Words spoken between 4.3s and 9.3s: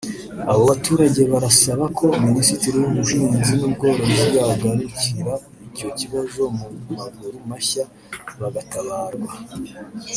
yahagurukira icyo kibazo mu maguru mashya bagatabarwa